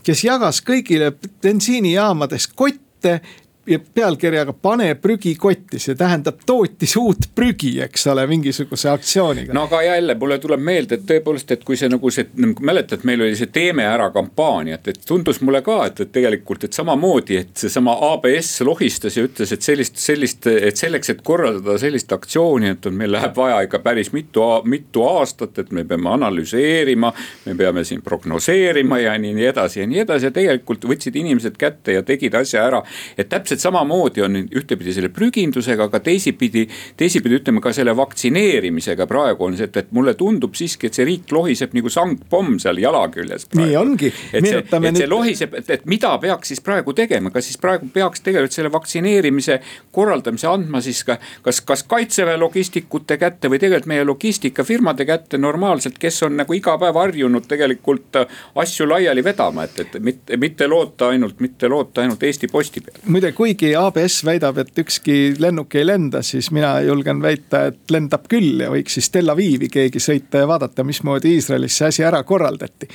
[0.03, 3.21] kes jagas kõigile bensiinijaamades kotte
[3.65, 9.53] pealkirjaga Pane prügi kotti, see tähendab tootis uut prügi, eks ole, mingisuguse aktsiooniga.
[9.53, 12.27] no aga jälle mulle tuleb meelde, et tõepoolest, et kui see nagu see,
[12.59, 16.65] mäletad, meil oli see Teeme ära kampaania, et, et tundus mulle ka, et, et tegelikult,
[16.67, 21.77] et samamoodi, et seesama ABS lohistas ja ütles, et sellist, sellist, et selleks, et korraldada
[21.79, 27.13] sellist aktsiooni, et meil läheb vaja ikka päris mitu, mitu aastat, et me peame analüseerima.
[27.45, 31.57] me peame siin prognoseerima ja nii, nii edasi ja nii edasi ja tegelikult võtsid inimesed
[31.59, 32.83] kätte ja tegid asja ära,
[33.17, 36.65] et täpselt täpselt samamoodi on ühtepidi selle prügindusega, aga teisipidi,
[36.97, 41.05] teisipidi ütleme ka selle vaktsineerimisega praegu on see, et, et mulle tundub siiski, et see
[41.07, 43.47] riik lohiseb nagu sangpomm seal jala küljes.
[43.57, 45.01] nii ongi, meenutame nüüd.
[45.03, 48.71] see lohiseb, et, et mida peaks siis praegu tegema, kas siis praegu peaks tegelikult selle
[48.73, 49.59] vaktsineerimise
[49.93, 55.99] korraldamise andma siis ka, kas, kas kaitseväe logistikute kätte või tegelikult meie logistikafirmade kätte normaalselt,
[56.01, 58.23] kes on nagu iga päev harjunud tegelikult
[58.63, 63.03] asju laiali vedama, et, et mitte, mitte loota ainult, mitte loota ainult Eesti Posti peale.
[63.05, 68.29] muide, kuigi ABS väidab, et ükski lennuk ei lenda, siis mina julgen väita, et lendab
[68.31, 72.21] küll ja võiks siis Tel Avivi keegi sõita ja vaadata, mismoodi Iisraelis see asi ära
[72.23, 72.87] korraldati.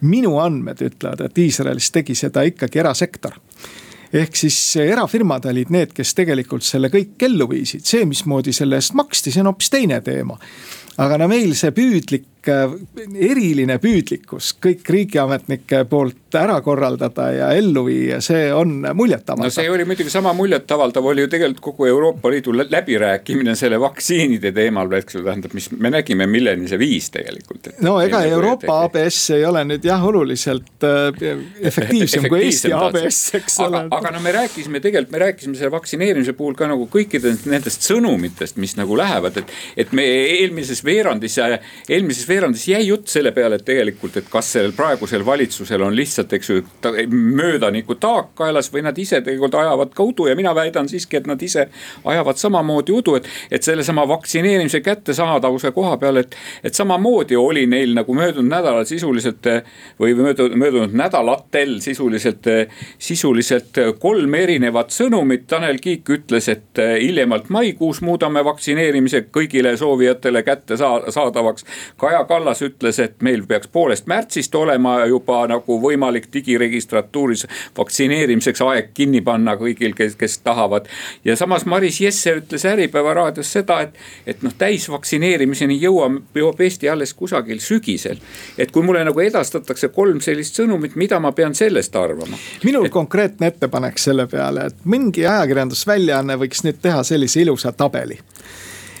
[0.00, 3.34] minu andmed ütlevad, et Iisraelis tegi seda ikkagi erasektor.
[4.12, 8.94] Ehk siis erafirmad olid need, kes tegelikult selle kõik ellu viisid, see, mismoodi selle eest
[8.94, 10.38] maksti, see on hoopis teine teema.
[11.02, 18.20] Aga no meil see püüdlik, eriline püüdlikkus kõik riigiametnike poolt ära korraldada ja ellu viia,
[18.24, 19.48] see on muljetavaldav.
[19.48, 24.52] no see oli muidugi sama muljetavaldav oli ju tegelikult kogu Euroopa Liidu läbirääkimine selle vaktsiinide
[24.52, 27.70] teemal, eks ju, tähendab, mis me nägime, milleni see viis tegelikult.
[27.84, 33.60] no ega Euroopa ABS ei ole nüüd jah, oluliselt äh, efektiivsem kui Eesti ABS, eks
[33.64, 33.84] ole.
[33.98, 38.60] aga no me rääkisime tegelikult, me rääkisime selle vaktsineerimise puhul ka nagu kõikidest nendest sõnumitest,
[38.60, 41.38] mis nagu lähevad, et, et me eelmises veerandis,
[41.88, 42.37] eelmises veerandis
[42.68, 46.62] jäi jutt selle peale, et tegelikult, et kas sellel praegusel valitsusel on lihtsalt, eks ju,
[47.10, 51.26] möödaniku taak kaelas või nad ise tegelikult ajavad ka udu ja mina väidan siiski, et
[51.26, 51.68] nad ise
[52.04, 53.28] ajavad samamoodi udu, et.
[53.50, 59.46] et sellesama vaktsineerimise kättesaadavuse koha peal, et, et samamoodi oli neil nagu möödunud nädalal sisuliselt
[60.00, 62.46] või möödunud, möödunud nädalatel sisuliselt,
[62.98, 65.46] sisuliselt kolm erinevat sõnumit.
[65.48, 71.66] Tanel Kiik ütles, et hiljemalt maikuus muudame vaktsineerimise kõigile soovijatele kätte saadavaks.
[72.18, 77.44] Kaja Kallas ütles, et meil peaks poolest märtsist olema juba nagu võimalik digiregistratuuris
[77.76, 80.88] vaktsineerimiseks aeg kinni panna kõigil, kes, kes tahavad.
[81.24, 83.94] ja samas Maris Jesse ütles Äripäeva raadios seda, et,
[84.26, 88.18] et noh, täisvaktsineerimiseni jõuame, jõuab Eesti alles kusagil sügisel.
[88.58, 92.38] et kui mulle nagu edastatakse kolm sellist sõnumit, mida ma pean sellest arvama?
[92.64, 92.92] minul et...
[92.92, 98.18] konkreetne ettepanek selle peale, et mingi ajakirjandusväljaanne võiks nüüd teha sellise ilusa tabeli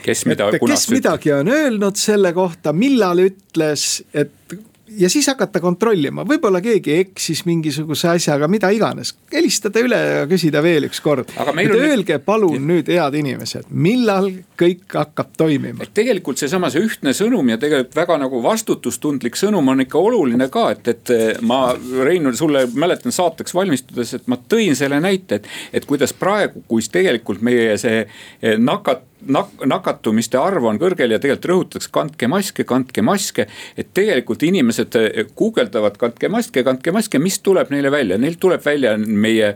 [0.08, 4.58] kes mida, kes midagi on öelnud selle kohta, millal ütles, et
[4.96, 9.14] ja siis hakata kontrollima, võib-olla keegi eksis mingisuguse asjaga, mida iganes.
[9.32, 11.28] helistada üle ja küsida veel üks kord.
[11.28, 12.24] et öelge nüüd...
[12.24, 15.84] palun nüüd, head inimesed, millal kõik hakkab toimima.
[15.84, 20.48] et tegelikult seesama, see ühtne sõnum ja tegelikult väga nagu vastutustundlik sõnum on ikka oluline
[20.52, 21.60] ka, et, et ma
[22.04, 26.88] Rein sulle mäletan saateks valmistudes, et ma tõin selle näite, et, et kuidas praegu, kus
[26.92, 28.04] tegelikult meie see
[28.58, 33.46] nakat-, nak-, nakatumiste arv on kõrgel ja tegelikult rõhutatakse, kandke maske, kandke maske.
[33.76, 38.64] et tegelikult inimesed eh, guugeldavad, kandke maske, kandke maske, mis tuleb neile välja, neil tuleb
[38.64, 39.54] välja meie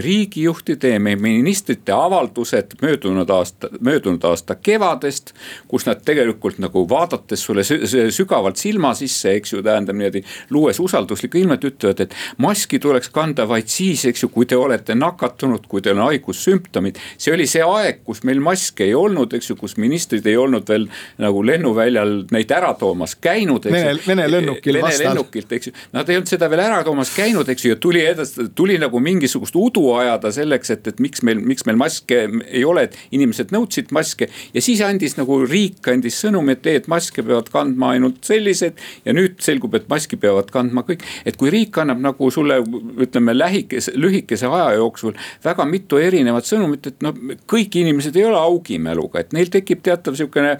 [0.00, 5.34] riigijuhtide ja meie ministrite avaldused möödunud aasta, möödunud aasta kevadest.
[5.68, 7.62] kus nad tegelikult nagu vaadates sulle
[8.10, 13.48] sügavalt silma sisse, eks ju, tähendab niimoodi, luues usalduslikku ilmet, ütlevad, et maski tuleks kanda
[13.48, 16.98] vaid siis, eks ju, kui te olete nakatunud, kui teil on haigussümptomid.
[17.18, 20.36] see oli see aeg, kus meil mask maske ei olnud, eks ju, kus ministrid ei
[20.36, 20.86] olnud veel
[21.20, 23.64] nagu lennuväljal neid ära toomas käinud.
[23.64, 25.08] Vene, Vene lennukil Vene vastal.
[25.10, 28.04] lennukilt, eks ju, nad ei olnud seda veel ära toomas käinud, eks ju, ja tuli
[28.06, 32.64] edasi, tuli nagu mingisugust udu ajada selleks, et, et miks meil, miks meil maske ei
[32.66, 34.30] ole, et inimesed nõudsid maske.
[34.54, 39.16] ja siis andis nagu riik andis sõnumi, et, et maske peavad kandma ainult sellised ja
[39.16, 41.02] nüüd selgub, et maski peavad kandma kõik.
[41.24, 42.60] et kui riik annab nagu sulle
[43.00, 47.16] ütleme lähikese, lühikese aja jooksul väga mitu erinevat sõnumit, et noh,
[47.50, 50.56] kõik inimesed ei ole au augimäluga, et neil tekib teatav sihukene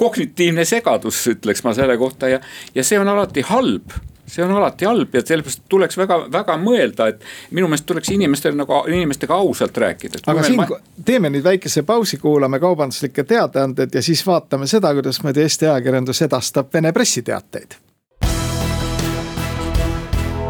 [0.00, 2.42] kognitiivne segadus, ütleks ma selle kohta ja,
[2.74, 3.94] ja see on alati halb
[4.26, 8.82] see on alati halb ja sellepärast tuleks väga-väga mõelda, et minu meelest tuleks inimestel nagu
[8.88, 10.22] inimestega ausalt rääkida.
[10.26, 10.68] aga siin ma...
[11.04, 16.22] teeme nüüd väikese pausi, kuulame kaubanduslikke teadaanded ja siis vaatame seda, kuidas muidu Eesti ajakirjandus
[16.22, 17.76] edastab Vene pressiteateid.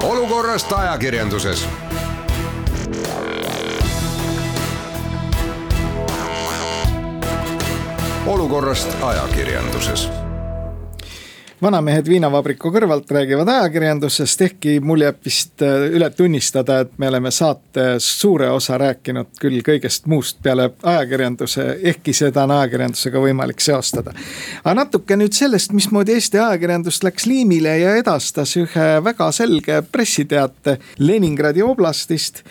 [0.04, 1.66] olukorrast ajakirjanduses
[8.26, 10.23] olukorrast ajakirjanduses
[11.64, 17.32] vanamehed viinavabriku kõrvalt räägivad ajakirjandusest, ehkki mul jääb vist äh, üle tunnistada, et me oleme
[17.34, 24.12] saate suure osa rääkinud küll kõigest muust peale ajakirjanduse, ehkki seda on ajakirjandusega võimalik seostada.
[24.64, 30.78] aga natuke nüüd sellest, mismoodi Eesti ajakirjandus läks liimile ja edastas ühe väga selge pressiteate
[30.98, 32.44] Leningradi oblastist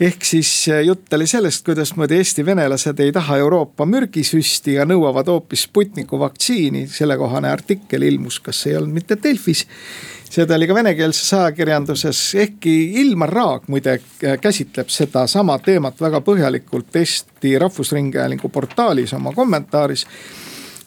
[0.00, 0.50] ehk siis
[0.84, 6.86] jutt oli sellest, kuidasmoodi Eesti venelased ei taha Euroopa mürgisüsti ja nõuavad hoopis Sputniku vaktsiini.
[6.86, 9.66] sellekohane artikkel ilmus, kas ei olnud mitte Delfis
[10.30, 13.98] seda oli ka venekeelses ajakirjanduses, ehkki Ilmar Raag muide
[14.40, 20.06] käsitleb sedasama teemat väga põhjalikult Eesti Rahvusringhäälingu portaalis oma kommentaaris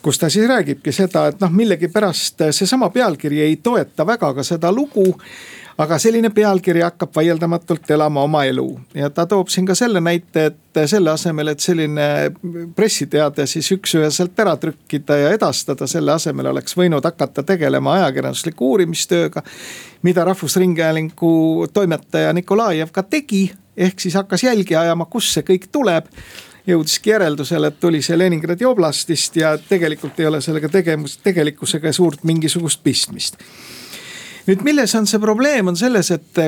[0.02, 4.72] kus ta siis räägibki seda, et noh, millegipärast seesama pealkiri ei toeta väga ka seda
[4.74, 5.06] lugu
[5.78, 10.46] aga selline pealkiri hakkab vaieldamatult elama oma elu ja ta toob siin ka selle näite,
[10.52, 12.08] et selle asemel, et selline
[12.76, 19.44] pressiteade siis üks-üheselt ära trükkida ja edastada, selle asemel oleks võinud hakata tegelema ajakirjandusliku uurimistööga.
[20.02, 26.08] mida Rahvusringhäälingu toimetaja Nikolajev ka tegi, ehk siis hakkas jälgi ajama, kust see kõik tuleb
[26.68, 32.24] jõudiski järeldusele, et tuli see Leningradi oblastist ja tegelikult ei ole sellega tegemus, tegelikkusega suurt
[32.24, 33.38] mingisugust pistmist
[34.48, 36.42] nüüd milles on see probleem, on selles, et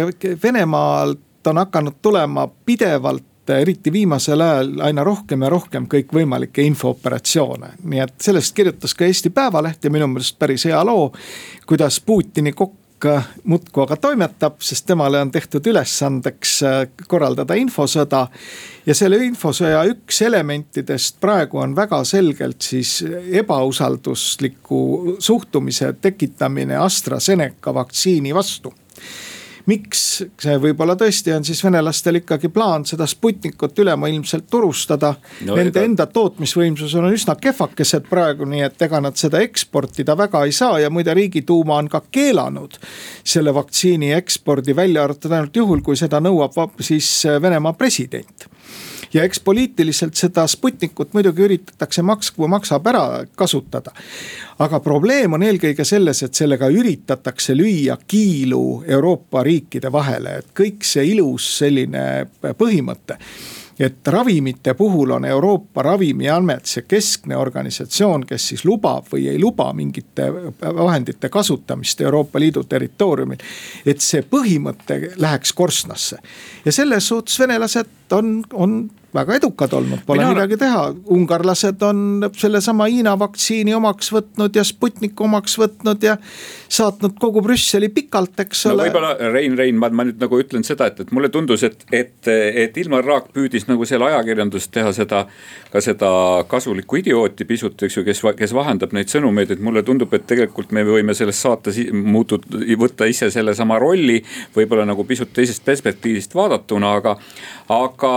[0.44, 7.74] Venemaalt on hakanud tulema pidevalt eriti viimasel ajal aina rohkem ja rohkem kõikvõimalikke infooperatsioone.
[7.84, 11.12] nii et sellest kirjutas ka Eesti Päevaleht ja minu meelest päris hea loo,
[11.68, 12.83] kuidas Putini kokku
[13.44, 18.28] muudkui aga toimetab, sest temale on tehtud ülesandeks äh, korraldada infosõda.
[18.86, 28.34] ja selle infosõja üks elementidest praegu on väga selgelt siis ebausaldusliku suhtumise tekitamine AstraZeneca vaktsiini
[28.36, 28.74] vastu
[29.70, 30.02] miks,
[30.44, 35.14] see võib-olla tõesti on siis venelastel ikkagi plaan seda Sputnikut ülemaailmselt turustada
[35.48, 35.56] no,.
[35.56, 35.86] Nende ega...
[35.88, 40.80] enda tootmisvõimsused on üsna kehvakesed praegu, nii et ega nad seda eksportida väga ei saa
[40.84, 42.80] ja muide riigiduuma on ka keelanud
[43.24, 47.10] selle vaktsiini ekspordi, välja arvatud ainult juhul, kui seda nõuab siis
[47.42, 48.50] Venemaa president
[49.14, 53.92] ja eks poliitiliselt seda Sputnikut muidugi üritatakse Moskva maksab ära kasutada.
[54.60, 60.86] aga probleem on eelkõige selles, et sellega üritatakse lüüa kiilu Euroopa riikide vahele, et kõik
[60.86, 63.18] see ilus selline põhimõte
[63.80, 69.72] et ravimite puhul on Euroopa Ravimiamet see keskne organisatsioon, kes siis lubab või ei luba
[69.74, 70.28] mingite
[70.62, 73.38] vahendite kasutamist Euroopa Liidu territooriumil.
[73.86, 76.18] et see põhimõte läheks korstnasse
[76.66, 80.34] ja selles suhtes venelased on, on väga edukad olnud, pole Mina...
[80.34, 80.84] midagi teha.
[81.16, 86.18] ungarlased on sellesama Hiina vaktsiini omaks võtnud ja Sputniku omaks võtnud ja
[86.74, 88.88] saatnud kogu Brüsseli pikalt, eks ole no,.
[88.88, 92.16] võib-olla Rein, Rein, ma, ma nüüd nagu ütlen seda, et, et mulle tundus, et, et,
[92.30, 95.26] et Ilmar Raag püüdis nagu seal ajakirjanduses teha seda,
[95.74, 96.12] ka seda
[96.50, 100.74] kasulikku idiooti pisut, eks ju, kes, kes vahendab neid sõnumeid, et mulle tundub, et tegelikult
[100.74, 102.48] me võime sellest saates muutud,
[102.80, 104.22] võtta ise sellesama rolli.
[104.56, 107.18] võib-olla nagu pisut teisest perspektiivist vaadatuna, aga,
[107.74, 108.14] aga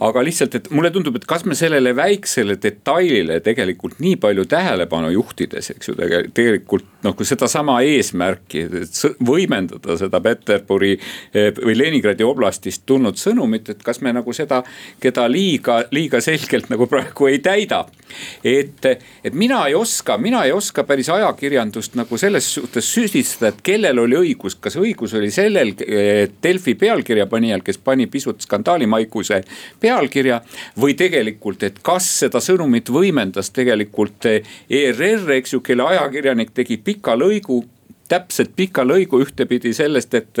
[0.00, 5.10] aga lihtsalt, et mulle tundub, et kas me sellele väiksele detailile tegelikult nii palju tähelepanu
[5.12, 5.96] juhtides, eks ju,
[6.36, 13.68] tegelikult noh, kui sedasama eesmärki, et võimendada seda Peterburi eh, või Leningradi oblastist tulnud sõnumit,
[13.74, 14.62] et kas me nagu seda,
[15.00, 17.84] keda liiga, liiga selgelt nagu praegu ei täida.
[18.44, 18.86] et,
[19.24, 24.00] et mina ei oska, mina ei oska päris ajakirjandust nagu selles suhtes süüdistada, et kellel
[24.00, 25.76] oli õigus, kas õigus oli sellel
[26.42, 29.42] Delfi pealkirja panijal, kes pani pisut skandaalimaiguse
[29.80, 30.40] peale pealkirja.
[30.80, 37.18] või tegelikult, et kas seda sõnumit võimendas tegelikult ERR, eks ju, kelle ajakirjanik tegi pika
[37.18, 37.64] lõigu
[38.10, 40.40] täpselt pika lõigu ühtepidi sellest, et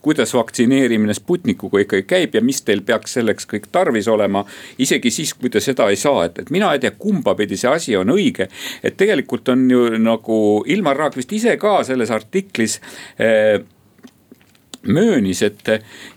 [0.00, 4.44] kuidas vaktsineerimine Sputnikuga ikkagi käib ja mis teil peaks selleks kõik tarvis olema.
[4.78, 7.70] isegi siis, kui te seda ei saa, et, et mina ei tea, kumba pidi see
[7.70, 8.48] asi on õige.
[8.82, 12.80] et tegelikult on ju nagu Ilmar Raag vist ise ka selles artiklis
[13.18, 13.60] eh,
[14.82, 15.68] möönis, et,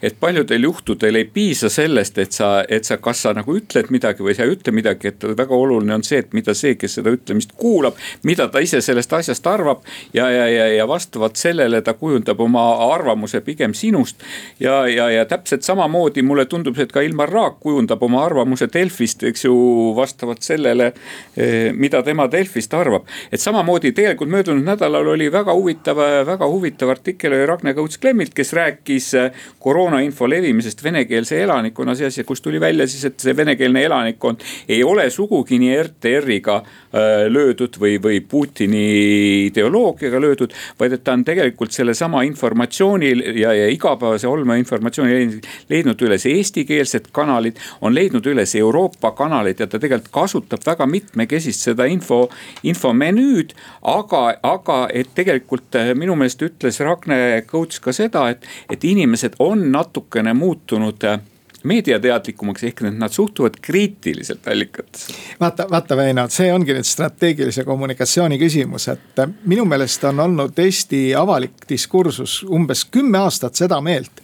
[0.02, 4.23] et paljudel juhtudel ei piisa sellest, et sa, et sa, kas sa nagu ütled midagi
[4.23, 7.12] või sa ei ütle midagi, et väga oluline on see, et mida see, kes seda
[7.13, 9.84] ütlemist kuulab, mida ta ise sellest asjast arvab.
[10.13, 14.23] ja, ja, ja, ja vastavalt sellele ta kujundab oma arvamuse pigem sinust.
[14.60, 19.23] ja, ja, ja täpselt samamoodi mulle tundub, et ka Ilmar Raag kujundab oma arvamuse Delfist,
[19.23, 19.56] eks ju,
[19.95, 20.93] vastavalt sellele,
[21.36, 23.08] eh, mida tema Delfist arvab.
[23.32, 28.52] et samamoodi tegelikult möödunud nädalal oli väga huvitav, väga huvitav artikkel oli Ragne Kõuts-Klemmilt, kes
[28.53, 33.83] rääkis äh, koroonainfo levimisest venekeelse elanikkonna seas ja kus tuli välja siis, et see venekeelne
[33.83, 40.53] elanikkond ei ole sugugi nii RTR-iga äh, löödud või, või Putini ideoloogiaga löödud.
[40.79, 47.11] vaid et ta on tegelikult sellesama informatsiooni ja, ja igapäevase olme informatsiooni leidnud üles eestikeelsed
[47.11, 52.27] kanalid, on leidnud üles Euroopa kanalid ja ta tegelikult kasutab väga mitmekesist seda info,
[52.63, 53.53] infomenüüd.
[53.81, 59.36] aga, aga et tegelikult äh, minu meelest ütles Ragne Kõuts ka seda, et, et inimesed
[59.39, 61.19] on natukene muutunud äh,
[61.63, 65.13] meediateadlikumaks, ehk et nad suhtuvad kriitiliselt allikatesse.
[65.39, 70.60] vaata, vaata Väino, see ongi nüüd strateegilise kommunikatsiooni küsimus, et äh, minu meelest on olnud
[70.60, 74.23] Eesti avalik diskursus umbes kümme aastat seda meelt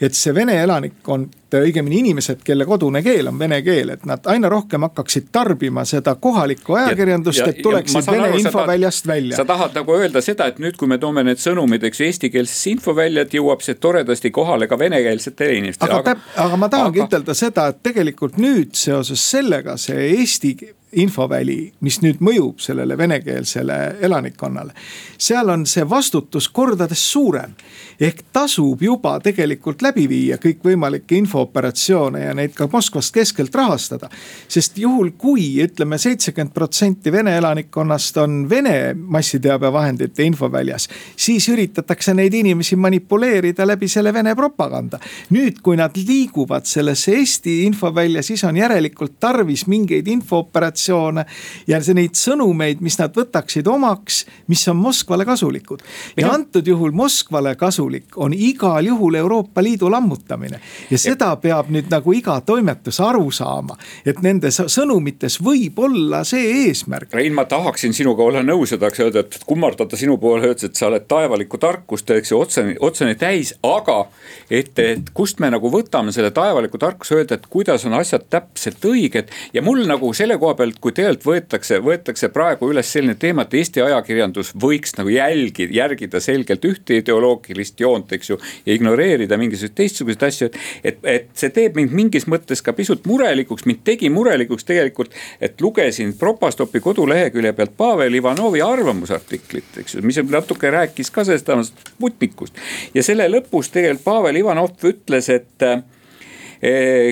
[0.00, 4.48] et see vene elanikkond, õigemini inimesed, kelle kodune keel on vene keel, et nad aina
[4.48, 9.36] rohkem hakkaksid tarbima seda kohalikku ajakirjandust, et tuleksid vene aru, infoväljast välja.
[9.36, 12.74] sa tahad nagu öelda seda, et nüüd, kui me toome need sõnumid, eks ju, eestikeelsesse
[12.76, 16.00] infovälja, et jõuab see toredasti kohale ka venekeelsetele inimestele.
[16.00, 17.10] aga, aga, aga ma tahangi aga...
[17.10, 20.54] ütelda seda, et tegelikult nüüd seoses sellega see eesti
[20.98, 24.72] infoväli, mis nüüd mõjub sellele venekeelsele elanikkonnale.
[25.18, 27.54] seal on see vastutus kordades suurem.
[28.00, 34.08] ehk tasub juba tegelikult läbi viia kõikvõimalikke infooperatsioone ja neid ka Moskvast keskelt rahastada.
[34.48, 40.88] sest juhul, kui ütleme, seitsekümmend protsenti Vene elanikkonnast on Vene massiteabevahendite infoväljas.
[41.16, 44.98] siis üritatakse neid inimesi manipuleerida läbi selle Vene propaganda.
[45.30, 51.24] nüüd, kui nad liiguvad sellesse Eesti infovälja, siis on järelikult tarvis mingeid infooperatsioone informatsioone
[51.68, 55.82] ja neid sõnumeid, mis nad võtaksid omaks, mis on Moskvale kasulikud.
[56.16, 60.60] ja antud juhul Moskvale kasulik on igal juhul Euroopa Liidu lammutamine
[60.90, 63.76] ja seda peab nüüd nagu iga toimetus aru saama,
[64.06, 67.12] et nende sõnumites võib olla see eesmärk.
[67.14, 70.76] Rein, ma tahaksin sinuga olla nõus ja tahaks öelda, et kummardada sinu poole, öeldes, et
[70.76, 74.04] sa oled taevalikku tarkust, eks ju, otseni, otseni täis, aga
[74.50, 78.84] et, et kust me nagu võtame selle taevaliku tarkuse, öelda, et kuidas on asjad täpselt
[78.84, 83.16] õiged ja mul nagu selle koha peal pealt, kui tegelikult võetakse, võetakse praegu üles selline
[83.18, 88.38] teema, et Eesti ajakirjandus võiks nagu jälgi, järgida selgelt ühte ideoloogilist joont, eks ju.
[88.66, 93.06] ja ignoreerida mingisuguseid teistsuguseid asju, et, et, et see teeb mind mingis mõttes ka pisut
[93.06, 95.14] murelikuks, mind tegi murelikuks tegelikult.
[95.40, 101.88] et lugesin Propastopi kodulehekülje pealt Pavel Ivanovi arvamusartiklit, eks ju, mis natuke rääkis ka sellest
[101.94, 102.54] Sputnikust.
[102.94, 105.70] ja selle lõpus tegelikult Pavel Ivanov ütles, et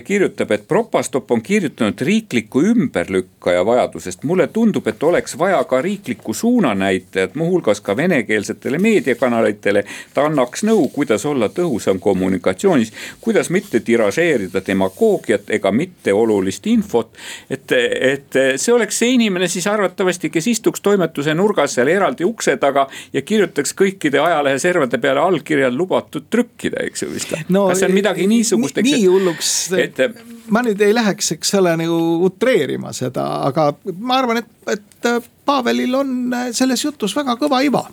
[0.05, 4.25] kirjutab, et Propastop on kirjutanud riikliku ümberlükkaja vajadusest.
[4.25, 9.85] mulle tundub, et oleks vaja ka riiklikku suunanäitajat, muuhulgas ka venekeelsetele meediakanalitele.
[10.15, 17.09] ta annaks nõu, kuidas olla tõhusam kommunikatsioonis, kuidas mitte tiražeerida demagoogiat ega mitteolulist infot.
[17.51, 22.57] et, et see oleks see inimene siis arvatavasti, kes istuks toimetuse nurgas seal eraldi ukse
[22.57, 27.69] taga ja kirjutaks kõikide ajaleheservade peale allkirjad lubatud trükkida, eks ju vist no,.
[27.69, 28.77] kas see on midagi niisugust?
[28.83, 29.38] nii hulluks
[29.79, 30.01] et
[30.51, 33.71] ma nüüd ei läheks, eks ole, nagu utreerima seda, aga
[34.01, 36.15] ma arvan, et, et Pavelil on
[36.57, 37.85] selles jutus väga kõva iva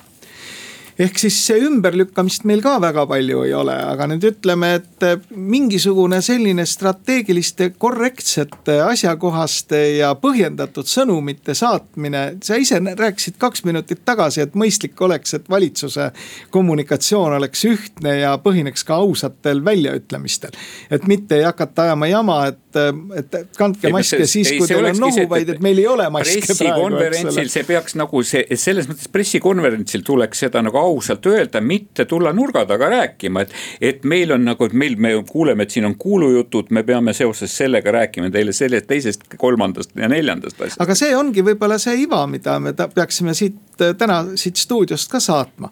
[1.00, 6.66] ehk siis ümberlükkamist meil ka väga palju ei ole, aga nüüd ütleme, et mingisugune selline
[6.70, 12.38] strateegiliste, korrektsete, asjakohaste ja põhjendatud sõnumite saatmine.
[12.44, 16.12] sa ise rääkisid kaks minutit tagasi, et mõistlik oleks, et valitsuse
[16.50, 20.52] kommunikatsioon oleks ühtne ja põhineks ka ausatel väljaütlemistel.
[20.90, 22.60] et mitte ei hakata ajama jama, et
[23.20, 26.42] et, et kandke maske siis, kui teil on nohu, vaid et meil ei ole maske
[26.42, 26.56] praegu.
[26.56, 32.34] pressikonverentsil see peaks nagu see, selles mõttes pressikonverentsil tuleks seda nagu ausalt öelda, mitte tulla
[32.36, 33.56] nurga taga rääkima, et.
[33.82, 37.54] et meil on nagu, et meil, me kuuleme, et siin on kuulujutud, me peame seoses
[37.58, 40.82] sellega rääkima teile sellest, teisest, kolmandast ja neljandast asjast.
[40.82, 45.70] aga see ongi võib-olla see iva, mida me peaksime siit täna siit stuudiost ka saatma.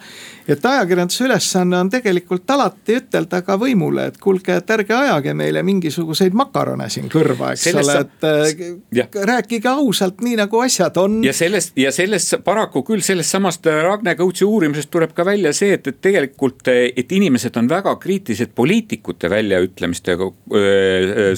[0.47, 5.63] Et ajakirjanduse ülesanne on tegelikult alati ütelda ka võimule, et kuulge, et ärge ajage meile
[5.63, 8.65] mingisuguseid makarone siin kõrva, eks Sellest ole, et äh,
[8.99, 9.07] ja.
[9.31, 11.21] rääkige ausalt, nii nagu asjad on.
[11.25, 15.73] ja sellest ja sellest paraku küll sellest samast Ragne Kõutsi uurimusest tuleb ka välja see,
[15.77, 20.17] et, et tegelikult, et inimesed on väga kriitilised poliitikute väljaütlemiste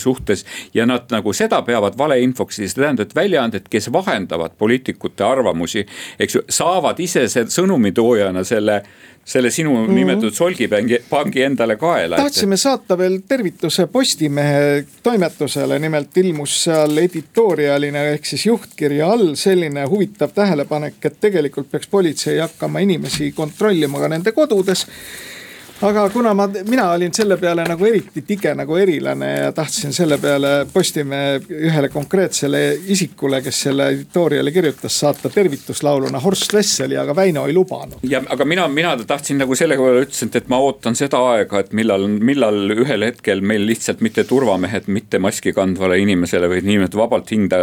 [0.02, 0.46] suhtes.
[0.74, 5.86] ja nad nagu seda peavad valeinfoks see tähendab, et väljaanded, kes vahendavad poliitikute arvamusi,
[6.20, 8.82] eks ju, saavad ise sõnumitoojana selle
[9.26, 9.94] selle sinu mm -hmm.
[9.94, 12.16] nimetatud solgipangi, pangi endale kaela.
[12.16, 19.86] tahtsime saata veel tervituse Postimehe toimetusele, nimelt ilmus seal editoorialina ehk siis juhtkirja all selline
[19.86, 24.86] huvitav tähelepanek, et tegelikult peaks politsei hakkama inimesi kontrollima ka nende kodudes
[25.82, 30.18] aga kuna ma, mina olin selle peale nagu eriti tige nagu erilane ja tahtsin selle
[30.24, 32.62] peale Postimehe ühele konkreetsele
[32.94, 38.00] isikule, kes selle editooriali kirjutas, saata tervituslauluna Horst Wesseli, aga Väino ei lubanud.
[38.04, 41.74] ja aga mina, mina tahtsin nagu selle peale ütlesin, et ma ootan seda aega, et
[41.76, 47.36] millal, millal ühel hetkel meil lihtsalt mitte turvamehed mitte maski kandvale inimesele või niimoodi vabalt
[47.36, 47.62] hinda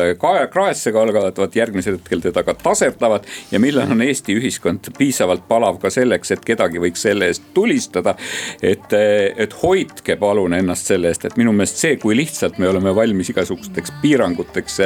[0.52, 3.24] kraesse kalgavad, vaid järgmisel hetkel teda ka tasetavad.
[3.50, 8.01] ja millal on Eesti ühiskond piisavalt palav ka selleks, et kedagi võiks selle eest tulistada
[8.02, 8.14] kasutada.
[8.62, 8.92] et,
[9.36, 13.30] et hoidke palun ennast selle eest, et minu meelest see, kui lihtsalt me oleme valmis
[13.30, 14.78] igasugusteks piiranguteks,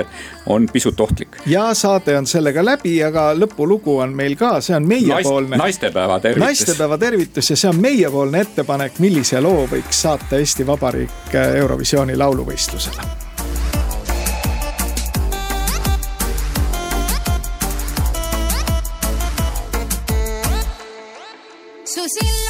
[0.53, 1.37] on pisut ohtlik.
[1.47, 5.83] ja saade on sellega läbi, aga lõpulugu on meil ka, see on meiepoolne Naist,.
[5.83, 6.45] naistepäeva tervitus.
[6.47, 13.27] naistepäeva tervitus ja see on meiepoolne ettepanek, millise loo võiks saata Eesti Vabariik Eurovisiooni lauluvõistlusele
[21.97, 22.46] su silmad,